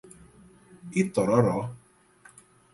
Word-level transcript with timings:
Itororó 1.01 1.61